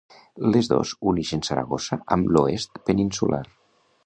Les 0.53 0.69
dos 0.71 0.93
unixen 1.11 1.45
Saragossa 1.49 2.01
amb 2.17 2.35
l'oest 2.37 2.83
peninsular. 2.89 3.45